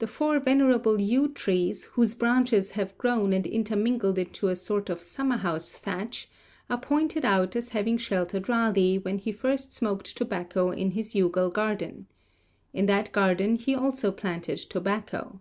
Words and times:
The 0.00 0.06
four 0.06 0.38
venerable 0.38 1.00
yew 1.00 1.28
trees, 1.28 1.84
whose 1.92 2.14
branches 2.14 2.72
have 2.72 2.98
grown 2.98 3.32
and 3.32 3.46
intermingled 3.46 4.18
into 4.18 4.48
a 4.48 4.54
sort 4.54 4.90
of 4.90 5.00
summer 5.00 5.38
house 5.38 5.72
thatch, 5.72 6.28
are 6.68 6.76
pointed 6.76 7.24
out 7.24 7.56
as 7.56 7.70
having 7.70 7.96
sheltered 7.96 8.50
Raleigh 8.50 8.98
when 8.98 9.16
he 9.16 9.32
first 9.32 9.72
smoked 9.72 10.14
tobacco 10.14 10.72
in 10.72 10.90
his 10.90 11.14
Youghal 11.14 11.48
garden. 11.48 12.06
In 12.74 12.84
that 12.84 13.12
garden 13.12 13.54
he 13.56 13.74
also 13.74 14.12
planted 14.12 14.58
tobacco.... 14.58 15.40